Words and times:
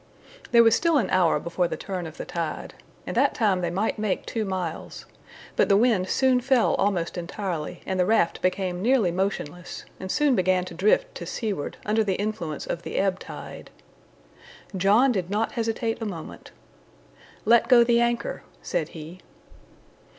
There 0.51 0.63
was 0.63 0.73
still 0.73 0.97
an 0.97 1.11
hour 1.11 1.39
before 1.39 1.67
the 1.67 1.77
turn 1.77 2.07
of 2.07 2.17
the 2.17 2.25
tide. 2.25 2.73
In 3.05 3.13
that 3.13 3.35
time 3.35 3.61
they 3.61 3.69
might 3.69 3.99
make 3.99 4.25
two 4.25 4.45
miles. 4.45 5.05
But 5.55 5.69
the 5.69 5.77
wind 5.77 6.09
soon 6.09 6.41
fell 6.41 6.73
almost 6.73 7.19
entirely, 7.19 7.81
and 7.85 7.99
the 7.99 8.05
raft 8.07 8.41
became 8.41 8.81
nearly 8.81 9.11
motionless, 9.11 9.85
and 9.99 10.11
soon 10.11 10.35
began 10.35 10.65
to 10.65 10.73
drift 10.73 11.13
to 11.13 11.27
seaward 11.27 11.77
under 11.85 12.03
the 12.03 12.15
influence 12.15 12.65
of 12.65 12.81
the 12.81 12.95
ebb 12.95 13.19
tide. 13.19 13.69
John 14.75 15.11
did 15.11 15.29
not 15.29 15.51
hesitate 15.51 16.01
a 16.01 16.05
moment. 16.07 16.49
"Let 17.45 17.67
go 17.67 17.83
the 17.83 17.99
anchor," 18.01 18.41
said 18.63 18.89
he. 18.97 19.19